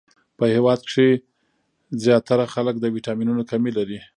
په 0.37 0.43
هیواد 0.55 0.79
کښی 0.87 1.09
ځیاتره 2.03 2.45
خلک 2.53 2.75
د 2.79 2.85
ويټامنونو 2.93 3.41
کمې 3.51 3.71
لری 3.77 3.99